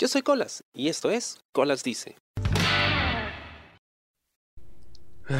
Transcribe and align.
Yo 0.00 0.06
soy 0.06 0.22
Colas 0.22 0.62
y 0.72 0.86
esto 0.86 1.10
es 1.10 1.40
Colas 1.50 1.82
Dice. 1.82 2.14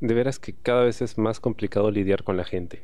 De 0.00 0.12
veras 0.12 0.40
que 0.40 0.54
cada 0.54 0.82
vez 0.82 1.00
es 1.02 1.18
más 1.18 1.38
complicado 1.38 1.92
lidiar 1.92 2.24
con 2.24 2.36
la 2.36 2.42
gente. 2.42 2.82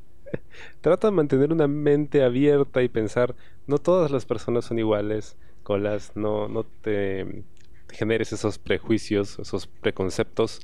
Trata 0.82 1.08
de 1.08 1.12
mantener 1.12 1.52
una 1.52 1.66
mente 1.66 2.22
abierta 2.22 2.80
y 2.84 2.88
pensar, 2.88 3.34
no 3.66 3.78
todas 3.78 4.12
las 4.12 4.24
personas 4.24 4.66
son 4.66 4.78
iguales, 4.78 5.36
Colas, 5.64 6.12
no, 6.14 6.46
no 6.46 6.62
te, 6.62 7.42
generes 7.90 8.32
esos 8.32 8.58
prejuicios, 8.58 9.40
esos 9.40 9.66
preconceptos, 9.66 10.60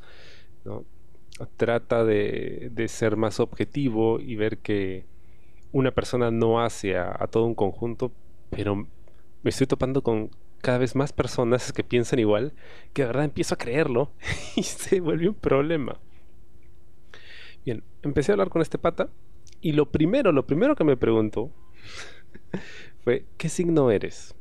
¿no? 0.64 0.84
Trata 1.56 2.04
de, 2.04 2.70
ser 2.86 3.16
más 3.16 3.40
objetivo 3.40 4.20
y 4.20 4.36
ver 4.36 4.58
que 4.58 5.06
una 5.72 5.90
persona 5.90 6.30
no 6.30 6.60
hace 6.62 6.96
a 6.96 7.26
todo 7.28 7.46
un 7.46 7.56
conjunto, 7.56 8.12
pero 8.52 8.76
me 8.76 9.50
estoy 9.50 9.66
topando 9.66 10.02
con 10.02 10.30
cada 10.60 10.78
vez 10.78 10.94
más 10.94 11.12
personas 11.12 11.72
que 11.72 11.82
piensan 11.82 12.18
igual, 12.18 12.52
que 12.92 13.02
de 13.02 13.06
verdad 13.08 13.24
empiezo 13.24 13.54
a 13.54 13.58
creerlo 13.58 14.12
y 14.56 14.62
se 14.62 15.00
vuelve 15.00 15.28
un 15.28 15.34
problema. 15.34 15.98
Bien, 17.64 17.82
empecé 18.02 18.30
a 18.30 18.34
hablar 18.34 18.50
con 18.50 18.60
este 18.60 18.78
pata 18.78 19.08
y 19.62 19.72
lo 19.72 19.90
primero, 19.90 20.32
lo 20.32 20.46
primero 20.46 20.76
que 20.76 20.84
me 20.84 20.98
preguntó 20.98 21.50
fue, 23.04 23.24
¿qué 23.38 23.48
signo 23.48 23.90
eres? 23.90 24.34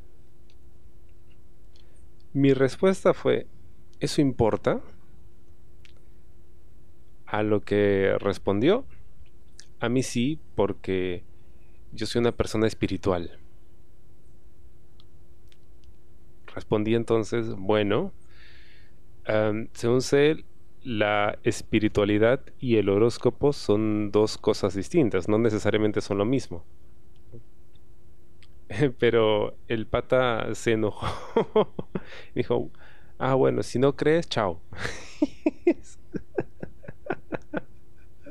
Mi 2.34 2.52
respuesta 2.52 3.14
fue, 3.14 3.46
¿eso 3.98 4.20
importa? 4.20 4.82
A 7.24 7.42
lo 7.42 7.60
que 7.60 8.14
respondió, 8.20 8.84
a 9.80 9.88
mí 9.88 10.02
sí, 10.02 10.38
porque 10.54 11.24
yo 11.92 12.04
soy 12.04 12.20
una 12.20 12.32
persona 12.32 12.66
espiritual. 12.66 13.41
Respondí 16.54 16.94
entonces, 16.94 17.54
bueno, 17.56 18.12
según 19.72 20.02
sé, 20.02 20.44
la 20.82 21.38
espiritualidad 21.44 22.40
y 22.58 22.76
el 22.76 22.88
horóscopo 22.88 23.52
son 23.52 24.10
dos 24.10 24.36
cosas 24.38 24.74
distintas, 24.74 25.28
no 25.28 25.38
necesariamente 25.38 26.00
son 26.00 26.18
lo 26.18 26.24
mismo. 26.24 26.64
Pero 28.98 29.56
el 29.68 29.86
pata 29.86 30.54
se 30.54 30.72
enojó. 30.72 31.72
Dijo, 32.34 32.70
ah, 33.18 33.34
bueno, 33.34 33.62
si 33.62 33.78
no 33.78 33.94
crees, 33.96 34.28
chao. 34.28 34.60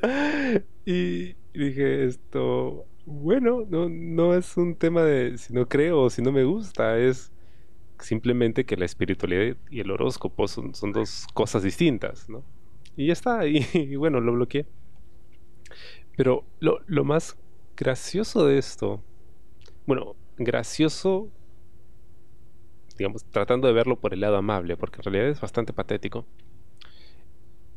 y 0.86 1.36
dije 1.54 2.06
esto, 2.06 2.86
bueno, 3.06 3.66
no, 3.70 3.88
no 3.90 4.36
es 4.36 4.58
un 4.58 4.76
tema 4.76 5.04
de 5.04 5.38
si 5.38 5.54
no 5.54 5.68
creo 5.68 6.02
o 6.02 6.10
si 6.10 6.22
no 6.22 6.32
me 6.32 6.44
gusta, 6.44 6.98
es 6.98 7.32
simplemente 8.02 8.66
que 8.66 8.78
la 8.78 8.86
espiritualidad 8.86 9.56
y 9.70 9.80
el 9.80 9.92
horóscopo 9.92 10.48
son, 10.48 10.76
son 10.76 10.92
dos 10.92 11.28
cosas 11.34 11.64
distintas, 11.64 12.30
¿no? 12.30 12.44
Y 12.96 13.08
ya 13.08 13.14
está, 13.14 13.46
y, 13.48 13.96
bueno, 13.96 14.20
lo 14.20 14.34
bloqueé. 14.34 14.66
Pero 16.18 16.46
lo, 16.60 16.80
lo 16.88 17.04
más 17.04 17.38
gracioso 17.78 18.46
de 18.46 18.58
esto, 18.58 19.02
bueno, 19.86 20.16
gracioso, 20.38 21.30
digamos, 22.98 23.24
tratando 23.26 23.68
de 23.68 23.74
verlo 23.74 24.00
por 24.00 24.14
el 24.14 24.22
lado 24.22 24.38
amable, 24.38 24.78
porque 24.78 24.98
en 24.98 25.04
realidad 25.04 25.30
es 25.30 25.42
bastante 25.42 25.74
patético, 25.74 26.26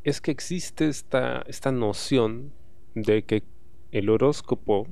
es 0.03 0.21
que 0.21 0.31
existe 0.31 0.87
esta, 0.87 1.43
esta 1.47 1.71
noción 1.71 2.51
de 2.93 3.23
que 3.23 3.43
el 3.91 4.09
horóscopo 4.09 4.87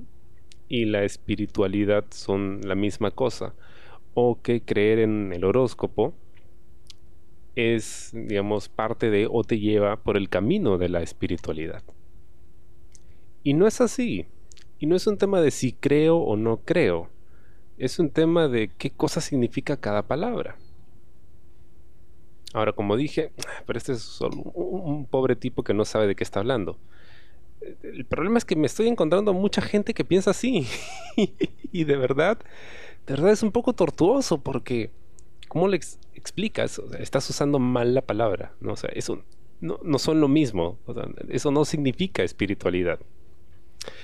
y 0.68 0.86
la 0.86 1.04
espiritualidad 1.04 2.06
son 2.10 2.62
la 2.64 2.74
misma 2.74 3.12
cosa 3.12 3.54
o 4.14 4.42
que 4.42 4.62
creer 4.62 5.00
en 5.00 5.34
el 5.34 5.44
horóscopo 5.44 6.14
es, 7.56 8.12
digamos, 8.14 8.70
parte 8.70 9.10
de 9.10 9.28
o 9.30 9.44
te 9.44 9.60
lleva 9.60 9.98
por 9.98 10.18
el 10.18 10.30
camino 10.30 10.78
de 10.78 10.90
la 10.90 11.02
espiritualidad. 11.02 11.84
Y 13.44 13.54
no 13.54 13.68
es 13.68 13.82
así. 13.82 14.26
Y 14.80 14.88
no 14.88 14.96
es 14.96 15.08
un 15.08 15.18
tema 15.18 15.42
de 15.42 15.52
si 15.52 15.74
creo 15.74 16.18
o 16.18 16.36
no 16.36 16.58
creo. 16.58 17.10
Es 17.78 18.00
un 18.00 18.10
tema 18.10 18.48
de 18.48 18.70
qué 18.78 18.92
cosa 18.92 19.22
significa 19.22 19.78
cada 19.78 20.04
palabra. 20.08 20.58
Ahora, 22.54 22.74
como 22.74 22.96
dije, 22.96 23.32
pero 23.66 23.78
este 23.78 23.94
es 23.94 24.20
un 24.22 25.06
pobre 25.06 25.36
tipo 25.36 25.64
que 25.64 25.74
no 25.74 25.86
sabe 25.86 26.08
de 26.08 26.16
qué 26.16 26.24
está 26.24 26.40
hablando. 26.40 26.78
El 27.82 28.06
problema 28.06 28.38
es 28.38 28.46
que 28.46 28.56
me 28.56 28.68
estoy 28.68 28.88
encontrando 28.88 29.34
mucha 29.34 29.62
gente 29.62 29.94
que 29.94 30.04
piensa 30.04 30.32
así. 30.32 30.68
y 31.80 31.84
de 31.84 31.98
verdad, 31.98 32.38
de 33.06 33.14
verdad 33.16 33.32
es 33.32 33.44
un 33.44 33.52
poco 33.52 33.74
tortuoso 33.74 34.38
porque, 34.42 34.92
¿cómo 35.50 35.68
le 35.68 35.80
explicas? 36.14 36.80
estás 37.00 37.30
usando 37.30 37.60
mal 37.60 37.94
la 37.94 38.02
palabra, 38.02 38.54
¿no? 38.62 38.74
O 38.74 38.78
eso 38.94 39.24
no, 39.60 40.00
son 40.00 40.22
lo 40.22 40.28
mismo, 40.28 40.78
eso 41.30 41.52
no 41.52 41.66
significa 41.66 42.24
espiritualidad. 42.24 43.00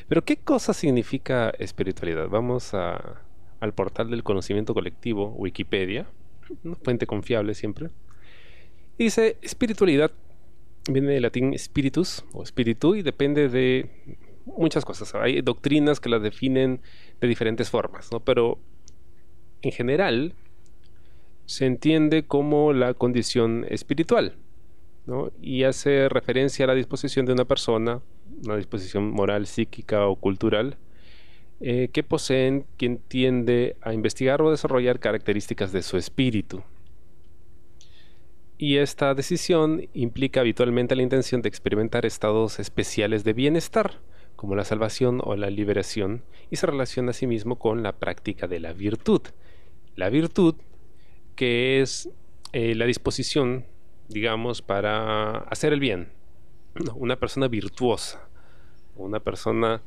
Pero 0.08 0.26
¿qué 0.26 0.38
cosa 0.38 0.74
significa 0.74 1.52
espiritualidad? 1.52 2.28
Vamos 2.28 2.74
al 2.74 3.74
portal 3.74 4.10
del 4.10 4.24
conocimiento 4.24 4.74
colectivo, 4.74 5.34
Wikipedia, 5.38 6.08
una 6.64 6.76
fuente 6.76 7.06
confiable 7.06 7.54
siempre. 7.54 7.90
dice, 8.98 9.38
espiritualidad 9.42 10.12
viene 10.90 11.14
del 11.14 11.22
latín 11.22 11.58
spiritus 11.58 12.26
o 12.34 12.42
espíritu 12.42 12.96
y 12.96 13.04
depende 13.04 13.48
de 13.48 14.18
muchas 14.58 14.86
cosas. 14.86 15.14
Hay 15.16 15.42
doctrinas 15.42 16.00
que 16.00 16.10
las 16.10 16.22
definen 16.22 16.82
de 17.20 17.28
diferentes 17.28 17.70
formas, 17.70 18.12
¿no? 18.12 18.20
Pero 18.20 18.60
en 19.62 19.72
general 19.72 20.34
se 21.46 21.66
entiende 21.66 22.24
como 22.24 22.74
la 22.74 22.94
condición 22.94 23.66
espiritual 23.70 24.36
y 25.42 25.64
hace 25.64 26.08
referencia 26.10 26.66
a 26.66 26.68
la 26.68 26.76
disposición 26.76 27.26
de 27.26 27.34
una 27.34 27.46
persona, 27.46 28.02
una 28.46 28.58
disposición 28.58 29.10
moral, 29.10 29.48
psíquica 29.48 30.06
o 30.08 30.16
cultural, 30.16 30.78
eh, 31.62 31.90
que 31.92 32.04
poseen 32.04 32.66
quien 32.78 33.00
tiende 33.00 33.76
a 33.82 33.94
investigar 33.94 34.42
o 34.42 34.52
desarrollar 34.52 35.00
características 35.00 35.72
de 35.72 35.82
su 35.82 35.98
espíritu. 35.98 36.64
Y 38.58 38.78
esta 38.78 39.14
decisión 39.14 39.88
implica 39.94 40.42
habitualmente 40.42 40.96
la 40.96 41.04
intención 41.04 41.42
de 41.42 41.50
experimentar 41.50 42.06
estados 42.06 42.60
especiales 42.60 43.24
de 43.24 43.34
bienestar, 43.34 44.00
como 44.40 44.56
la 44.56 44.64
salvación 44.64 45.20
o 45.22 45.36
la 45.36 45.50
liberación, 45.50 46.24
y 46.50 46.56
se 46.56 46.66
relaciona 46.66 47.10
asimismo 47.10 47.60
con 47.60 47.84
la 47.84 48.00
práctica 48.00 48.48
de 48.48 48.62
la 48.62 48.72
virtud, 48.72 49.22
la 49.98 50.10
virtud, 50.10 50.56
que 51.36 51.82
es 51.82 52.10
eh, 52.54 52.74
la 52.74 52.86
disposición, 52.86 53.66
digamos, 54.08 54.62
para 54.62 55.40
hacer 55.40 55.74
el 55.74 55.82
bien. 55.82 56.14
Una 56.96 57.20
persona 57.20 57.50
virtuosa, 57.50 58.30
una 58.96 59.20
persona 59.20 59.82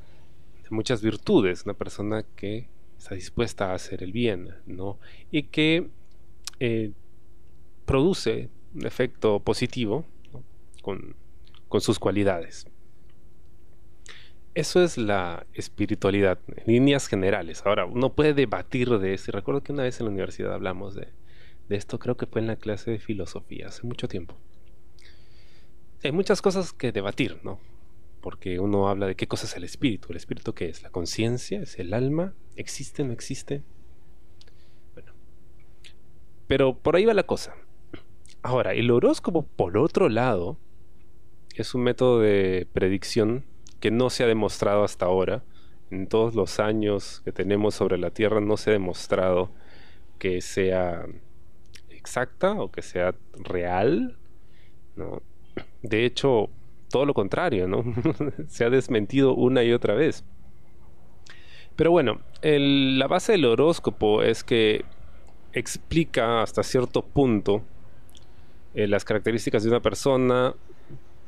de 0.62 0.68
muchas 0.68 1.00
virtudes, 1.00 1.64
una 1.64 1.72
persona 1.72 2.22
que 2.36 2.68
está 2.98 3.14
dispuesta 3.14 3.70
a 3.70 3.74
hacer 3.74 4.02
el 4.02 4.12
bien, 4.12 4.50
¿no? 4.66 4.98
Y 5.30 5.44
que 5.44 5.88
eh, 6.60 6.92
produce 7.86 8.50
un 8.74 8.84
efecto 8.84 9.40
positivo 9.40 10.04
con, 10.82 11.16
con 11.70 11.80
sus 11.80 11.98
cualidades. 11.98 12.66
Eso 14.54 14.82
es 14.82 14.98
la 14.98 15.46
espiritualidad, 15.54 16.38
en 16.46 16.64
líneas 16.66 17.06
generales. 17.06 17.62
Ahora, 17.64 17.86
uno 17.86 18.12
puede 18.12 18.34
debatir 18.34 18.90
de 18.98 19.14
eso. 19.14 19.32
recuerdo 19.32 19.62
que 19.62 19.72
una 19.72 19.84
vez 19.84 19.98
en 19.98 20.06
la 20.06 20.12
universidad 20.12 20.52
hablamos 20.52 20.94
de, 20.94 21.08
esto, 21.70 21.98
creo 21.98 22.18
que 22.18 22.26
fue 22.26 22.42
en 22.42 22.48
la 22.48 22.56
clase 22.56 22.90
de 22.90 22.98
filosofía, 22.98 23.68
hace 23.68 23.86
mucho 23.86 24.08
tiempo. 24.08 24.36
Hay 26.04 26.12
muchas 26.12 26.42
cosas 26.42 26.74
que 26.74 26.92
debatir, 26.92 27.40
¿no? 27.42 27.60
Porque 28.20 28.58
uno 28.58 28.88
habla 28.88 29.06
de 29.06 29.14
qué 29.14 29.26
cosa 29.26 29.46
es 29.46 29.56
el 29.56 29.64
espíritu. 29.64 30.08
¿El 30.10 30.16
espíritu 30.16 30.52
qué 30.52 30.68
es? 30.68 30.82
¿La 30.82 30.90
conciencia? 30.90 31.62
¿Es 31.62 31.78
el 31.78 31.94
alma? 31.94 32.34
¿Existe? 32.56 33.04
¿No 33.04 33.12
existe? 33.14 33.62
Bueno. 34.92 35.14
Pero 36.46 36.76
por 36.76 36.96
ahí 36.96 37.06
va 37.06 37.14
la 37.14 37.22
cosa. 37.22 37.54
Ahora, 38.42 38.74
el 38.74 38.90
horóscopo, 38.90 39.46
por 39.46 39.78
otro 39.78 40.10
lado, 40.10 40.58
es 41.54 41.74
un 41.74 41.84
método 41.84 42.20
de 42.20 42.68
predicción 42.74 43.46
que 43.82 43.90
no 43.90 44.10
se 44.10 44.22
ha 44.22 44.28
demostrado 44.28 44.84
hasta 44.84 45.06
ahora. 45.06 45.42
En 45.90 46.06
todos 46.06 46.36
los 46.36 46.60
años 46.60 47.20
que 47.24 47.32
tenemos 47.32 47.74
sobre 47.74 47.98
la 47.98 48.10
Tierra 48.10 48.40
no 48.40 48.56
se 48.56 48.70
ha 48.70 48.72
demostrado 48.74 49.50
que 50.20 50.40
sea 50.40 51.04
exacta 51.90 52.52
o 52.52 52.70
que 52.70 52.80
sea 52.80 53.16
real. 53.34 54.16
¿no? 54.94 55.20
De 55.82 56.06
hecho, 56.06 56.48
todo 56.90 57.04
lo 57.06 57.12
contrario, 57.12 57.66
¿no? 57.66 57.82
se 58.46 58.64
ha 58.64 58.70
desmentido 58.70 59.34
una 59.34 59.64
y 59.64 59.72
otra 59.72 59.94
vez. 59.94 60.24
Pero 61.74 61.90
bueno, 61.90 62.20
la 62.40 63.08
base 63.08 63.32
del 63.32 63.46
horóscopo 63.46 64.22
es 64.22 64.44
que 64.44 64.84
explica 65.52 66.42
hasta 66.42 66.62
cierto 66.62 67.02
punto 67.02 67.62
eh, 68.74 68.86
las 68.86 69.04
características 69.04 69.64
de 69.64 69.70
una 69.70 69.80
persona, 69.80 70.54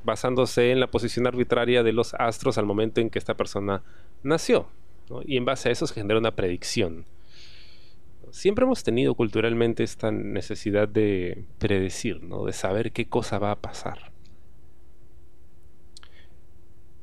basándose 0.04 0.70
en 0.70 0.80
la 0.80 0.90
posición 0.90 1.26
arbitraria 1.26 1.82
de 1.82 1.92
los 1.92 2.14
astros 2.14 2.58
al 2.58 2.66
momento 2.66 3.00
en 3.00 3.10
que 3.10 3.18
esta 3.18 3.36
persona 3.36 3.82
nació. 4.22 4.68
Y 5.24 5.36
en 5.36 5.44
base 5.44 5.68
a 5.68 5.72
eso 5.72 5.86
se 5.86 5.94
genera 5.94 6.18
una 6.18 6.34
predicción. 6.34 7.06
Siempre 8.30 8.64
hemos 8.64 8.82
tenido 8.82 9.14
culturalmente 9.14 9.82
esta 9.82 10.10
necesidad 10.10 10.88
de 10.88 11.44
predecir, 11.58 12.22
¿no? 12.22 12.44
De 12.44 12.52
saber 12.52 12.92
qué 12.92 13.06
cosa 13.06 13.38
va 13.38 13.52
a 13.52 13.60
pasar. 13.60 14.12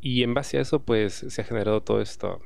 Y 0.01 0.23
en 0.23 0.33
base 0.33 0.57
a 0.57 0.61
eso, 0.61 0.79
pues, 0.79 1.13
se 1.13 1.41
ha 1.41 1.45
generado 1.45 1.81
todo 1.81 2.01
esto 2.01 2.41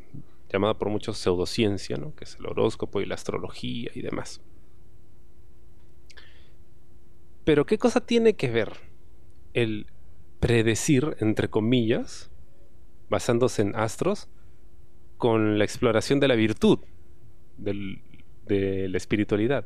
llamada 0.51 0.77
por 0.77 0.89
muchos 0.89 1.17
pseudociencia, 1.17 1.97
¿no? 1.97 2.13
Que 2.15 2.25
es 2.25 2.35
el 2.39 2.45
horóscopo 2.45 3.01
y 3.01 3.05
la 3.05 3.15
astrología 3.15 3.91
y 3.95 4.01
demás. 4.01 4.41
Pero 7.43 7.65
¿qué 7.65 7.77
cosa 7.77 8.05
tiene 8.05 8.33
que 8.35 8.49
ver 8.49 8.73
el 9.53 9.87
predecir, 10.45 11.17
entre 11.19 11.49
comillas, 11.49 12.29
basándose 13.09 13.63
en 13.63 13.75
astros, 13.75 14.29
con 15.17 15.57
la 15.57 15.63
exploración 15.63 16.19
de 16.19 16.27
la 16.27 16.35
virtud, 16.35 16.77
de 17.57 18.87
la 18.87 18.97
espiritualidad? 18.97 19.65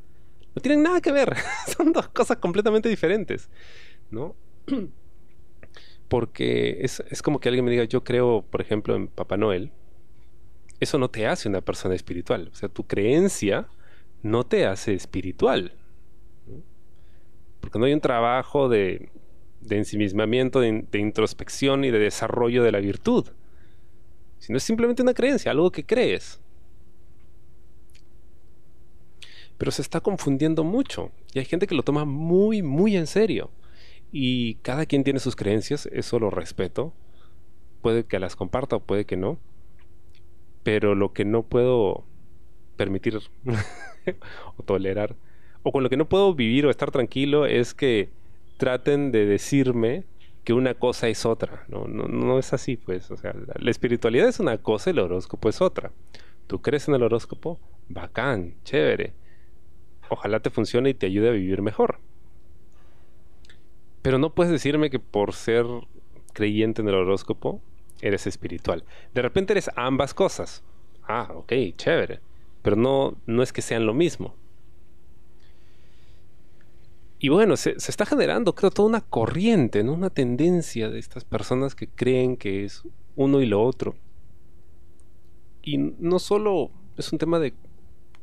No 0.56 0.62
tienen 0.62 0.84
nada 0.84 1.02
que 1.02 1.12
ver, 1.12 1.36
son 1.78 1.92
dos 1.92 2.08
cosas 2.08 2.38
completamente 2.38 2.88
diferentes, 2.88 3.50
¿no? 4.10 4.38
Porque 6.08 6.78
es, 6.80 7.04
es 7.10 7.22
como 7.22 7.42
que 7.42 7.50
alguien 7.50 7.66
me 7.66 7.72
diga, 7.72 7.84
yo 7.84 8.06
creo, 8.06 8.46
por 8.50 8.62
ejemplo, 8.62 8.96
en 8.96 9.08
Papá 9.10 9.36
Noel, 9.36 9.72
eso 10.80 10.98
no 10.98 11.10
te 11.10 11.28
hace 11.28 11.50
una 11.50 11.60
persona 11.60 11.94
espiritual. 11.94 12.50
O 12.54 12.56
sea, 12.56 12.70
tu 12.70 12.88
creencia 12.88 13.68
no 14.24 14.46
te 14.46 14.66
hace 14.66 14.94
espiritual 14.94 15.74
porque 17.60 17.80
no 17.80 17.86
hay 17.86 17.94
un 17.94 18.02
trabajo 18.02 18.70
de, 18.70 19.10
ensimismamiento, 19.70 20.60
de, 20.60 20.86
introspección 20.94 21.84
y 21.84 21.92
de 21.92 22.00
desarrollo 22.00 22.64
de 22.64 22.72
la 22.72 22.80
virtud, 22.80 23.28
sino 24.40 24.58
es 24.58 24.64
simplemente 24.64 25.02
una 25.02 25.14
creencia, 25.14 25.52
algo 25.52 25.72
que 25.72 25.86
crees. 25.86 26.40
Pero 29.58 29.72
se 29.72 29.82
está 29.82 30.00
confundiendo 30.00 30.64
mucho 30.64 31.12
y 31.34 31.40
hay 31.40 31.46
gente 31.46 31.68
que 31.68 31.76
lo 31.76 31.84
toma 31.84 32.06
muy, 32.06 32.62
muy 32.62 32.96
en 32.96 33.08
serio. 33.08 33.52
Y 34.12 34.56
cada 34.56 34.86
quien 34.86 35.04
tiene 35.04 35.20
sus 35.20 35.36
creencias, 35.36 35.88
eso 35.92 36.18
lo 36.20 36.30
respeto. 36.30 36.94
Puede 37.82 38.06
que 38.06 38.20
las 38.20 38.36
comparta 38.36 38.78
o 38.78 38.80
puede 38.80 39.06
que 39.06 39.18
no. 39.18 39.38
Pero 40.64 40.96
lo 40.96 41.14
que 41.14 41.26
no 41.26 41.44
puedo 41.44 42.06
permitir 42.78 43.20
o 44.58 44.64
tolerar 44.64 45.16
o 45.64 45.72
con 45.72 45.84
lo 45.84 45.90
que 45.90 45.98
no 45.98 46.08
puedo 46.08 46.34
vivir 46.34 46.66
o 46.66 46.70
estar 46.70 46.92
tranquilo 46.92 47.46
es 47.46 47.74
que 47.74 48.10
traten 48.60 49.12
de 49.12 49.26
decirme 49.26 50.04
que 50.44 50.54
una 50.54 50.76
cosa 50.76 51.08
es 51.08 51.26
otra. 51.26 51.66
No, 51.70 51.88
no, 51.88 52.08
no 52.08 52.38
es 52.38 52.54
así, 52.54 52.78
pues. 52.78 53.10
O 53.10 53.18
sea, 53.18 53.34
la, 53.34 53.72
espiritualidad 53.72 54.28
es 54.28 54.40
una 54.40 54.58
cosa 54.60 54.92
el 54.92 55.00
horóscopo 55.00 55.50
es 55.50 55.62
otra. 55.62 55.92
Tú 56.46 56.62
crees 56.62 56.88
en 56.88 56.96
el 56.96 57.04
horóscopo, 57.04 57.60
bacán, 57.88 58.56
chévere. 58.64 59.14
Ojalá 60.10 60.42
te 60.42 60.50
funcione 60.50 60.90
y 60.90 60.94
te 60.94 61.06
ayude 61.06 61.30
a 61.30 61.32
vivir 61.32 61.62
mejor. 61.62 62.00
Pero 64.02 64.18
no 64.18 64.36
puedes 64.36 64.52
decirme 64.52 64.90
que 64.90 65.00
por 65.00 65.34
ser 65.34 65.66
creyente 66.34 66.82
en 66.82 66.90
el 66.90 66.96
horóscopo 66.96 67.62
eres 68.02 68.28
espiritual. 68.28 68.84
De 69.14 69.22
repente 69.22 69.54
eres 69.54 69.70
ambas 69.76 70.14
cosas. 70.14 70.64
Ah, 71.04 71.30
ok, 71.34 71.54
chévere. 71.78 72.20
Pero 72.62 72.76
no, 72.76 73.16
no 73.26 73.42
es 73.42 73.54
que 73.54 73.62
sean 73.62 73.86
lo 73.86 73.94
mismo. 73.94 74.36
Y 77.22 77.28
bueno, 77.28 77.58
se, 77.58 77.72
está 77.72 78.06
generando, 78.06 78.56
creo, 78.56 78.72
toda 78.72 78.88
una 78.88 79.02
corriente, 79.02 79.84
¿no? 79.84 79.94
Una 79.94 80.10
tendencia 80.10 80.90
de 80.90 81.00
estas 81.00 81.26
personas 81.26 81.76
que 81.76 81.88
creen 81.88 82.38
que 82.38 82.64
es 82.64 82.84
uno 83.18 83.42
y 83.42 83.46
lo 83.46 83.62
otro. 83.62 83.96
Y 85.62 85.78
no 85.78 86.20
solo 86.20 86.72
es 86.96 87.12
un 87.12 87.20
tema 87.20 87.40
de 87.40 87.54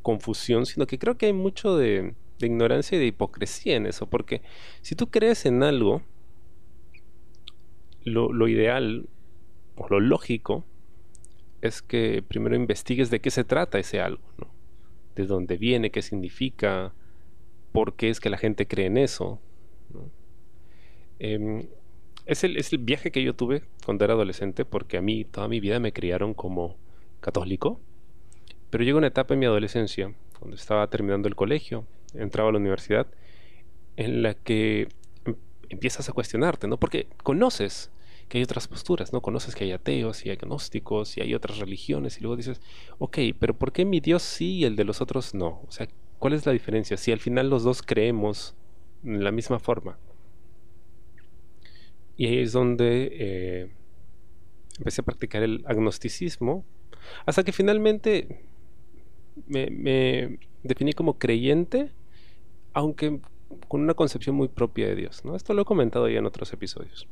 confusión, 0.01 0.65
sino 0.65 0.87
que 0.87 0.97
creo 0.97 1.15
que 1.15 1.27
hay 1.27 1.33
mucho 1.33 1.77
de, 1.77 2.15
ignorancia 2.39 2.95
y 2.95 2.99
de 2.99 3.05
hipocresía 3.05 3.75
en 3.75 3.85
eso. 3.85 4.07
Porque 4.07 4.41
si 4.81 4.95
tú 4.95 5.11
crees 5.11 5.45
en 5.45 5.61
algo, 5.61 6.01
lo, 8.03 8.33
lo 8.33 8.47
ideal 8.47 9.07
o 9.75 9.87
lo 9.89 9.99
lógico 9.99 10.65
es 11.61 11.83
que 11.83 12.23
primero 12.27 12.55
investigues 12.55 13.11
de 13.11 13.21
qué 13.21 13.29
se 13.29 13.43
trata 13.43 13.77
ese 13.77 14.01
algo, 14.01 14.23
¿no? 14.39 14.47
De 15.15 15.27
dónde 15.27 15.57
viene, 15.57 15.91
qué 15.91 16.01
significa, 16.01 16.93
por 17.77 17.93
qué 17.93 18.09
es 18.09 18.19
que 18.19 18.31
la 18.31 18.39
gente 18.39 18.65
cree 18.65 18.87
en 18.87 18.97
eso. 18.97 19.39
Em, 21.19 21.67
es, 22.25 22.43
el, 22.43 22.57
viaje 22.79 23.11
que 23.11 23.21
yo 23.21 23.35
tuve 23.35 23.61
cuando 23.85 24.03
era 24.03 24.15
adolescente, 24.15 24.65
porque 24.65 24.97
a 24.97 25.01
mí 25.03 25.25
toda 25.25 25.47
mi 25.47 25.59
vida 25.59 25.79
me 25.79 25.93
criaron 25.93 26.33
como 26.33 26.75
católico, 27.19 27.79
pero 28.71 28.83
llegó 28.83 28.97
una 28.97 29.05
etapa 29.05 29.35
en 29.35 29.41
mi 29.41 29.45
adolescencia, 29.45 30.11
cuando 30.39 30.55
estaba 30.55 30.89
terminando 30.89 31.27
el 31.27 31.35
colegio, 31.35 31.85
entraba 32.15 32.49
a 32.49 32.51
la 32.51 32.57
universidad, 32.57 33.05
en 33.95 34.23
la 34.23 34.33
que 34.33 34.87
em, 35.25 35.35
empiezas 35.69 36.09
a 36.09 36.13
cuestionarte, 36.13 36.67
¿no? 36.67 36.77
Porque 36.77 37.05
conoces 37.21 37.91
que 38.27 38.39
hay 38.39 38.43
otras 38.43 38.67
posturas, 38.67 39.13
¿no? 39.13 39.21
Conoces 39.21 39.53
que 39.53 39.65
hay 39.65 39.71
ateos 39.71 40.25
y 40.25 40.31
agnósticos 40.31 41.15
y 41.17 41.21
hay 41.21 41.35
otras 41.35 41.59
religiones 41.59 42.17
y 42.17 42.21
luego 42.21 42.37
dices, 42.37 42.59
ok, 42.97 43.19
pero 43.37 43.53
¿por 43.55 43.71
qué 43.71 43.85
mi 43.85 43.99
Dios 43.99 44.23
sí 44.23 44.55
y 44.55 44.65
el 44.65 44.75
de 44.75 44.83
los 44.83 44.99
otros 44.99 45.35
no? 45.35 45.61
O 45.67 45.71
sea, 45.71 45.87
¿Cuál 46.19 46.33
es 46.33 46.45
la 46.45 46.51
diferencia? 46.51 46.97
Si 46.97 47.11
al 47.11 47.19
final 47.19 47.49
los 47.49 47.63
dos 47.63 47.81
creemos 47.81 48.55
en 49.03 49.23
la 49.23 49.31
misma 49.31 49.59
forma. 49.59 49.97
Y 52.15 52.25
ahí 52.25 52.39
es 52.39 52.51
donde 52.51 53.09
eh, 53.11 53.69
empecé 54.79 55.01
a 55.01 55.05
practicar 55.05 55.43
el 55.43 55.63
agnosticismo, 55.67 56.65
hasta 57.25 57.43
que 57.43 57.51
finalmente 57.51 58.41
me, 59.47 60.39
definí 60.63 60.93
como 60.93 61.17
creyente, 61.17 61.91
aunque 62.73 63.19
con 63.67 63.81
una 63.81 63.93
concepción 63.93 64.35
muy 64.35 64.47
propia 64.47 64.87
de 64.87 64.95
Dios. 64.95 65.23
Esto 65.35 65.53
lo 65.53 65.61
he 65.61 65.65
comentado 65.65 66.09
ya 66.09 66.19
en 66.19 66.25
otros 66.25 66.51
episodios. 66.53 67.07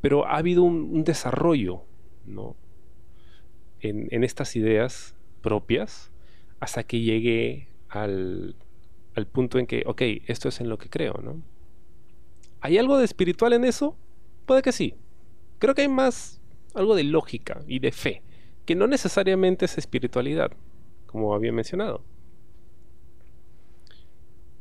Pero 0.00 0.26
ha 0.26 0.36
habido 0.36 0.62
un, 0.62 1.04
desarrollo 1.04 1.82
en, 3.80 4.24
estas 4.24 4.56
ideas 4.56 5.14
propias 5.42 6.10
hasta 6.58 6.82
que 6.82 7.00
llegué 7.00 7.68
al, 7.90 8.56
punto 9.32 9.58
en 9.58 9.66
que, 9.66 9.82
ok, 9.86 10.02
esto 10.26 10.48
es 10.48 10.60
en 10.60 10.68
lo 10.68 10.78
que 10.78 10.88
creo, 10.88 11.20
¿no? 11.22 11.42
¿Hay 12.60 12.78
algo 12.78 12.98
de 12.98 13.04
espiritual 13.04 13.52
en 13.52 13.64
eso? 13.64 13.96
Puede 14.46 14.62
que 14.62 14.72
sí. 14.72 14.94
Creo 15.58 15.74
que 15.74 15.82
hay 15.82 15.88
más 15.88 16.40
algo 16.74 16.94
de 16.94 17.04
lógica 17.04 17.62
y 17.66 17.80
de 17.80 17.92
fe, 17.92 18.22
que 18.64 18.74
no 18.74 18.86
necesariamente 18.86 19.64
es 19.64 19.76
espiritualidad, 19.76 20.52
como 21.06 21.34
había 21.34 21.52
mencionado. 21.52 22.02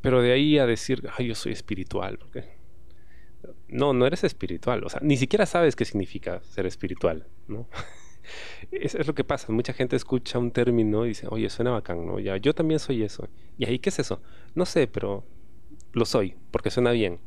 Pero 0.02 0.22
de 0.22 0.32
ahí 0.32 0.58
a 0.58 0.66
decir, 0.66 1.08
ay, 1.18 1.28
yo 1.28 1.36
soy 1.36 1.52
espiritual, 1.52 2.18
porque 2.18 2.46
no, 3.68 3.94
no 3.94 4.06
eres 4.06 4.24
espiritual, 4.24 4.84
o 4.84 4.90
sea, 4.90 5.02
ni 5.04 5.18
siquiera 5.18 5.46
sabes 5.46 5.76
qué 5.76 5.86
significa 5.86 6.42
ser 6.44 6.66
espiritual, 6.66 7.28
¿no? 7.48 7.68
Eso 8.72 8.98
es 8.98 9.08
lo 9.08 9.16
que 9.16 9.24
pasa. 9.24 9.52
Mucha 9.52 9.74
gente 9.74 9.96
escucha 9.96 10.40
un 10.40 10.52
término 10.52 11.06
y 11.06 11.10
dice, 11.10 11.28
oye, 11.30 11.50
suena 11.50 11.72
bacán, 11.72 12.06
¿no? 12.06 12.20
Ya, 12.20 12.38
yo 12.38 12.54
también 12.54 12.80
soy 12.80 13.04
eso. 13.04 13.28
¿Y 13.58 13.66
ahí 13.66 13.80
qué 13.80 13.90
es 13.90 14.00
eso? 14.00 14.22
No 14.56 14.66
sé, 14.66 14.88
pero 14.88 15.24
lo 15.94 16.06
soy, 16.06 16.36
porque 16.52 16.72
suena 16.72 16.92
bien. 16.92 17.20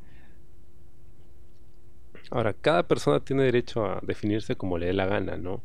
Ahora, 2.31 2.55
cada 2.55 2.89
persona 2.89 3.21
tiene 3.21 3.43
derecho 3.43 3.85
a 3.85 4.01
definirse 4.03 4.57
como 4.57 4.79
le 4.79 4.87
dé 4.87 4.93
la 4.95 5.07
gana, 5.07 5.37
¿no? 5.37 5.63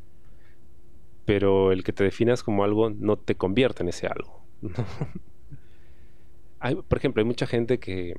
Pero 1.26 1.72
el 1.72 1.84
que 1.84 1.94
te 1.94 2.04
definas 2.04 2.44
como 2.44 2.64
algo 2.64 2.90
no 2.90 3.18
te 3.18 3.36
convierte 3.36 3.84
en 3.84 3.90
ese 3.90 4.08
algo. 4.08 4.42
por 6.88 6.98
ejemplo, 6.98 7.22
hay 7.22 7.26
mucha 7.26 7.48
gente 7.48 7.80
que... 7.80 8.16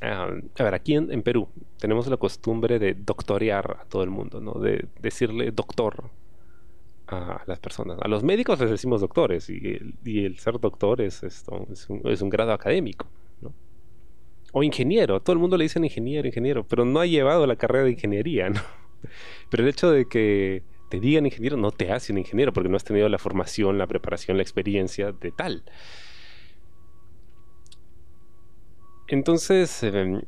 A 0.00 0.62
ver, 0.62 0.74
aquí 0.74 0.94
en, 0.94 1.10
en 1.10 1.22
Perú 1.22 1.48
tenemos 1.78 2.06
la 2.06 2.16
costumbre 2.16 2.78
de 2.78 2.94
doctorear 2.94 3.78
a 3.80 3.84
todo 3.84 4.04
el 4.04 4.10
mundo, 4.10 4.40
¿no? 4.40 4.54
De 4.54 4.86
decirle 5.00 5.50
doctor 5.50 6.10
a 7.08 7.42
las 7.46 7.58
personas. 7.58 7.98
A 8.02 8.08
los 8.08 8.22
médicos 8.22 8.60
les 8.60 8.70
decimos 8.70 9.00
doctores 9.00 9.48
y 9.48 9.80
el, 10.04 10.38
ser 10.38 10.60
doctor 10.60 11.00
es, 11.00 11.22
esto, 11.22 11.66
es, 11.70 11.88
un, 11.88 12.28
grado 12.28 12.52
académico. 12.52 13.06
¿no? 13.40 13.52
O 14.52 14.62
ingeniero, 14.62 15.20
todo 15.20 15.32
el 15.32 15.38
mundo 15.38 15.56
le 15.56 15.64
dice 15.64 15.78
ingeniero, 15.78 16.28
ingeniero, 16.28 16.66
pero 16.66 16.84
no 16.84 17.00
ha 17.00 17.06
llevado 17.06 17.46
la 17.46 17.56
carrera 17.56 17.84
de 17.84 17.92
ingeniería. 17.92 18.50
¿no? 18.50 18.60
Pero 19.50 19.62
el 19.62 19.68
hecho 19.68 19.90
de 19.90 20.06
que 20.06 20.62
te 20.90 21.00
digan 21.00 21.26
ingeniero 21.26 21.56
no 21.56 21.70
te 21.70 21.92
hace 21.92 22.12
un 22.12 22.18
ingeniero 22.18 22.52
porque 22.52 22.68
no 22.68 22.76
has 22.76 22.84
tenido 22.84 23.08
la 23.08 23.18
formación, 23.18 23.78
la 23.78 23.86
preparación, 23.86 24.36
la 24.36 24.42
experiencia 24.42 25.12
de 25.12 25.30
tal. 25.30 25.62
Entonces, 29.06 29.82
em, 29.82 30.22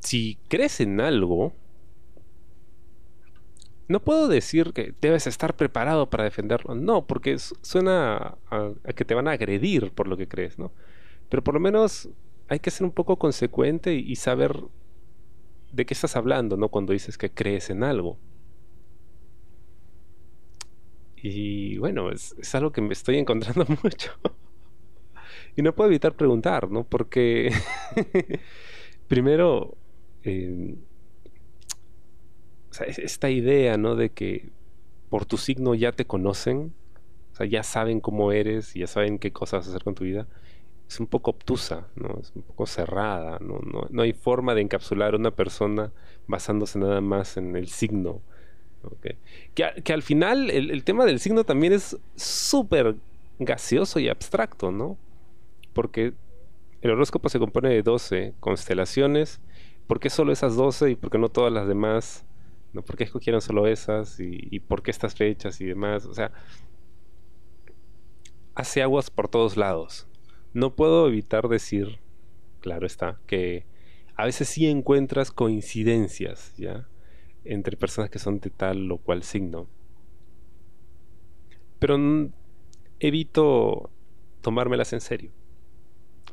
si 0.00 0.38
crees 0.48 0.80
en 0.80 1.00
algo, 1.00 1.54
no 3.88 4.00
puedo 4.00 4.28
decir 4.28 4.74
que 4.74 4.94
debes 5.00 5.26
estar 5.26 5.56
preparado 5.56 6.10
para 6.10 6.24
defenderlo. 6.24 6.74
No, 6.74 7.06
porque 7.06 7.38
suena 7.38 8.36
a, 8.50 8.72
que 8.94 9.04
te 9.04 9.14
van 9.14 9.28
a 9.28 9.32
agredir 9.32 9.92
por 9.92 10.08
lo 10.08 10.16
que 10.16 10.28
crees, 10.28 10.58
¿no? 10.58 10.72
Pero 11.30 11.42
por 11.42 11.54
lo 11.54 11.60
menos 11.60 12.08
hay 12.48 12.60
que 12.60 12.70
ser 12.70 12.84
un 12.84 12.92
poco 12.92 13.18
consecuente 13.18 13.94
y, 13.94 14.16
saber 14.16 14.56
de 15.72 15.86
qué 15.86 15.94
estás 15.94 16.16
hablando, 16.16 16.56
¿no? 16.56 16.68
Cuando 16.68 16.92
dices 16.92 17.16
que 17.16 17.30
crees 17.30 17.70
en 17.70 17.82
algo. 17.82 18.18
Y 21.16 21.78
bueno, 21.78 22.10
es, 22.10 22.34
algo 22.54 22.70
que 22.72 22.82
me 22.82 22.92
estoy 22.92 23.16
encontrando 23.16 23.66
mucho. 23.82 24.12
y 25.56 25.62
no 25.62 25.74
puedo 25.74 25.88
evitar 25.88 26.14
preguntar, 26.14 26.70
¿no? 26.70 26.84
Porque 26.84 27.52
primero, 29.08 29.76
eh, 30.24 30.76
esta 32.86 33.30
idea, 33.30 33.76
¿no? 33.76 33.96
De 33.96 34.10
que 34.10 34.50
por 35.08 35.24
tu 35.24 35.36
signo 35.36 35.74
ya 35.74 35.92
te 35.92 36.06
conocen, 36.06 36.72
o 37.32 37.36
sea, 37.36 37.46
ya 37.46 37.62
saben 37.62 38.00
cómo 38.00 38.32
eres, 38.32 38.74
ya 38.74 38.86
saben 38.86 39.18
qué 39.18 39.32
cosas 39.32 39.66
hacer 39.68 39.84
con 39.84 39.94
tu 39.94 40.04
vida, 40.04 40.26
es 40.88 41.00
un 41.00 41.06
poco 41.06 41.30
obtusa, 41.30 41.86
¿no? 41.96 42.18
Es 42.20 42.32
un 42.34 42.42
poco 42.42 42.66
cerrada, 42.66 43.38
¿no? 43.40 43.60
No, 43.90 44.02
hay 44.02 44.12
forma 44.12 44.54
de 44.54 44.62
encapsular 44.62 45.14
a 45.14 45.18
una 45.18 45.30
persona 45.30 45.92
basándose 46.26 46.78
nada 46.78 47.00
más 47.00 47.36
en 47.36 47.56
el 47.56 47.68
signo. 47.68 48.22
Que, 49.02 49.92
al 49.92 50.02
final 50.02 50.50
el, 50.50 50.70
el, 50.70 50.84
tema 50.84 51.04
del 51.04 51.18
signo 51.18 51.44
también 51.44 51.72
es 51.72 51.98
súper 52.14 52.94
gaseoso 53.38 53.98
y 53.98 54.08
abstracto, 54.08 54.70
¿no? 54.70 54.96
Porque 55.74 56.14
el 56.80 56.90
horóscopo 56.90 57.28
se 57.28 57.38
compone 57.38 57.70
de 57.70 57.82
12 57.82 58.34
constelaciones. 58.40 59.40
¿Por 59.86 60.00
qué 60.00 60.10
solo 60.10 60.32
esas 60.32 60.56
12 60.56 60.90
y 60.90 60.96
por 60.96 61.10
qué 61.10 61.18
no 61.18 61.28
todas 61.28 61.52
las 61.52 61.66
demás? 61.66 62.24
¿No? 62.72 62.82
¿Por 62.82 62.96
qué 62.96 63.04
escogieron 63.04 63.40
solo 63.40 63.66
esas? 63.66 64.20
¿Y, 64.20 64.48
y 64.50 64.60
por 64.60 64.82
qué 64.82 64.90
estas 64.90 65.14
fechas 65.14 65.60
y 65.60 65.66
demás? 65.66 66.04
O 66.06 66.14
sea, 66.14 66.32
hace 68.54 68.82
aguas 68.82 69.10
por 69.10 69.28
todos 69.28 69.56
lados. 69.56 70.08
No 70.52 70.74
puedo 70.74 71.06
evitar 71.06 71.48
decir, 71.48 72.00
claro 72.60 72.86
está, 72.86 73.20
que 73.26 73.64
a 74.16 74.24
veces 74.24 74.48
sí 74.48 74.66
encuentras 74.66 75.30
coincidencias, 75.30 76.52
¿ya? 76.56 76.88
Entre 77.44 77.76
personas 77.76 78.10
que 78.10 78.18
son 78.18 78.40
de 78.40 78.50
tal 78.50 78.90
o 78.90 78.98
cual 78.98 79.22
signo. 79.22 79.68
Pero 81.78 81.96
evito 82.98 83.90
tomármelas 84.40 84.92
en 84.92 85.00
serio. 85.00 85.30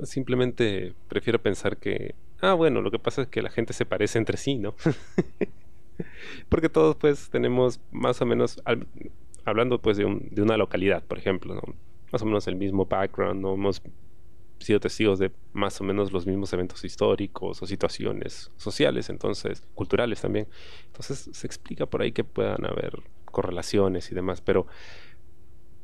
Simplemente 0.02 0.96
prefiero 1.08 1.40
pensar 1.42 1.78
que, 1.78 2.16
ah, 2.42 2.54
bueno, 2.54 2.82
lo 2.82 2.90
que 2.90 2.98
pasa 2.98 3.22
es 3.22 3.28
que 3.28 3.44
la 3.44 3.52
gente 3.52 3.74
se 3.74 3.86
parece 3.86 4.18
entre 4.18 4.38
sí, 4.38 4.56
¿no? 4.56 4.74
Porque 6.50 6.70
todos 6.70 6.96
pues 6.96 7.30
tenemos 7.30 7.80
más 7.92 8.22
o 8.22 8.26
menos, 8.26 8.62
hablando 9.44 9.82
pues 9.82 9.98
de, 9.98 10.06
de, 10.32 10.42
una 10.42 10.58
localidad, 10.58 11.04
por 11.04 11.18
ejemplo. 11.18 11.62
Más 12.12 12.22
o 12.22 12.26
menos 12.26 12.48
el 12.48 12.56
mismo 12.56 12.86
background, 12.86 13.42
¿no? 13.42 13.54
Hemos 13.54 13.82
sido 14.60 14.80
testigos 14.80 15.20
de 15.20 15.32
más 15.54 15.80
o 15.82 15.84
menos 15.84 16.12
los 16.12 16.26
mismos 16.26 16.52
eventos 16.54 16.84
históricos 16.84 17.62
o 17.62 17.66
situaciones 17.66 18.52
sociales, 18.58 19.10
entonces, 19.10 19.68
culturales 19.74 20.22
también. 20.22 20.48
Entonces 20.88 21.30
se 21.32 21.48
explica 21.48 21.86
por 21.86 22.02
ahí 22.02 22.12
que 22.12 22.24
puedan 22.24 22.66
haber 22.66 23.04
correlaciones 23.26 24.12
y 24.12 24.16
demás, 24.16 24.42
pero, 24.42 24.66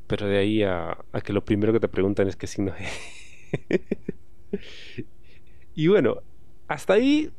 pero 0.07 0.27
de 0.27 0.37
ahí 0.37 0.63
a, 0.63 0.97
que 1.23 1.33
lo 1.33 1.43
primero 1.43 1.73
que 1.73 1.79
te 1.79 1.87
preguntan 1.87 2.27
es 2.27 2.35
qué 2.35 2.47
signo 2.47 2.73
es. 2.75 4.09
y 5.75 5.87
bueno, 5.87 6.21
hasta 6.67 6.93
ahí, 6.93 7.31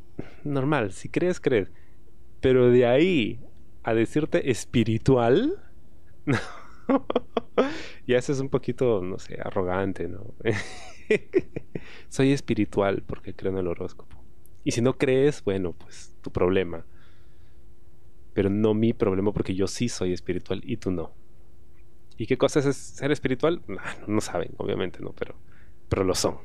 normal, 0.45 0.93
si 0.93 1.09
crees, 1.09 1.41
crees. 1.41 1.71
Pero 2.43 2.71
de 2.73 2.85
ahí 2.87 3.41
a 3.85 3.95
decirte 3.95 4.51
espiritual, 4.51 5.63
ya 8.07 8.19
eso 8.19 8.33
es 8.33 8.41
un 8.41 8.49
poquito, 8.49 9.01
no 9.01 9.17
sé, 9.21 9.39
arrogante, 9.41 10.09
¿no? 10.09 10.35
Soy 12.09 12.33
espiritual 12.33 13.05
porque 13.07 13.33
creo 13.35 13.53
en 13.53 13.59
el 13.59 13.69
horóscopo. 13.69 14.21
Y 14.65 14.73
si 14.73 14.81
no 14.81 14.99
crees, 14.99 15.45
bueno, 15.45 15.73
pues 15.73 16.17
tu 16.21 16.33
problema. 16.33 16.85
Pero 18.35 18.51
no 18.51 18.75
mi 18.75 18.93
problema 18.93 19.33
porque 19.33 19.55
yo 19.55 19.69
sí 19.69 19.89
soy 19.89 20.13
espiritual 20.13 20.63
y 20.65 20.79
tú 20.79 20.91
no. 20.91 21.15
¿Y 22.17 22.27
qué 22.27 22.37
cosa 22.37 22.59
es 22.59 22.77
ser 22.77 23.13
espiritual? 23.13 23.63
no 24.09 24.21
saben, 24.21 24.53
obviamente, 24.57 24.99
¿no? 24.99 25.13
Pero, 25.13 25.37
pero 25.89 26.03
lo 26.03 26.17
son. 26.17 26.39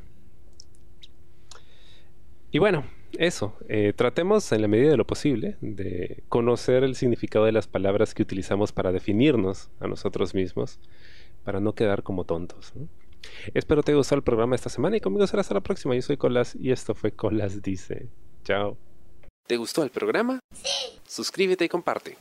Y 2.51 2.59
bueno, 2.59 2.85
eso. 3.13 3.55
Eh, 3.67 3.93
tratemos 3.95 4.51
en 4.51 4.61
la 4.61 4.67
medida 4.67 4.91
de 4.91 4.97
lo 4.97 5.07
posible 5.07 5.57
de 5.61 6.23
conocer 6.29 6.83
el 6.83 6.95
significado 6.95 7.45
de 7.45 7.51
las 7.51 7.67
palabras 7.67 8.13
que 8.13 8.23
utilizamos 8.23 8.71
para 8.71 8.91
definirnos 8.91 9.69
a 9.79 9.87
nosotros 9.87 10.33
mismos, 10.33 10.79
para 11.43 11.59
no 11.59 11.73
quedar 11.73 12.03
como 12.03 12.23
tontos. 12.25 12.73
¿no? 12.75 12.87
Espero 13.53 13.83
te 13.83 13.91
haya 13.91 13.97
gustado 13.97 14.17
el 14.17 14.23
programa 14.23 14.55
esta 14.55 14.69
semana 14.69 14.97
y 14.97 15.01
conmigo 15.01 15.25
será 15.27 15.41
hasta 15.41 15.53
la 15.53 15.61
próxima. 15.61 15.95
Yo 15.95 16.01
soy 16.01 16.17
Colas 16.17 16.55
y 16.55 16.71
esto 16.71 16.95
fue 16.95 17.11
Colas 17.11 17.61
Dice. 17.61 18.07
Chao. 18.43 18.77
¿Te 19.47 19.57
gustó 19.57 19.83
el 19.83 19.89
programa? 19.89 20.39
Sí. 20.53 20.99
Suscríbete 21.05 21.65
y 21.65 21.69
comparte. 21.69 22.17